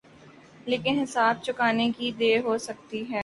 [0.65, 3.19] لیکن حساب چکانے کی دیر ہو سکتی ہے۔